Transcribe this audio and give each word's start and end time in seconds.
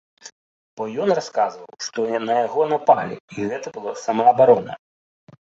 Бо 0.79 0.87
ён 1.03 1.09
расказваў, 1.19 1.67
што 1.89 2.07
на 2.27 2.39
яго 2.39 2.61
напалі 2.73 3.21
і 3.37 3.47
гэта 3.53 3.77
была 3.79 3.93
самаабарона. 4.09 4.73